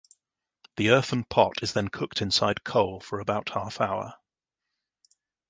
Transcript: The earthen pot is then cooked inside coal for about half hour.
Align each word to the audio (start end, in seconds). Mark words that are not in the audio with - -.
The 0.77 0.89
earthen 0.89 1.25
pot 1.25 1.61
is 1.61 1.73
then 1.73 1.89
cooked 1.89 2.23
inside 2.23 2.63
coal 2.63 3.01
for 3.01 3.19
about 3.19 3.49
half 3.49 3.79
hour. 3.79 4.15